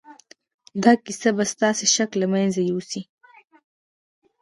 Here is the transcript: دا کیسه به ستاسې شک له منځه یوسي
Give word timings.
دا 0.83 0.91
کیسه 1.05 1.29
به 1.37 1.43
ستاسې 1.53 1.85
شک 1.95 2.11
له 2.21 2.27
منځه 2.33 2.61
یوسي 2.69 3.01